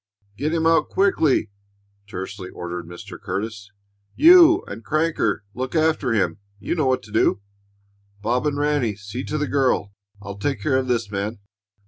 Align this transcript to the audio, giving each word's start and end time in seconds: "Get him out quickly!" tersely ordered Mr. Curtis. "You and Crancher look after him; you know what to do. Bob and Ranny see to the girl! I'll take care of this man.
"Get 0.35 0.51
him 0.51 0.65
out 0.65 0.89
quickly!" 0.89 1.51
tersely 2.07 2.49
ordered 2.49 2.87
Mr. 2.87 3.21
Curtis. 3.21 3.69
"You 4.15 4.63
and 4.65 4.83
Crancher 4.83 5.43
look 5.53 5.75
after 5.75 6.11
him; 6.13 6.39
you 6.57 6.73
know 6.73 6.87
what 6.87 7.03
to 7.03 7.11
do. 7.11 7.41
Bob 8.19 8.47
and 8.47 8.57
Ranny 8.57 8.95
see 8.95 9.23
to 9.25 9.37
the 9.37 9.45
girl! 9.45 9.93
I'll 10.19 10.39
take 10.39 10.59
care 10.59 10.79
of 10.79 10.87
this 10.87 11.11
man. 11.11 11.37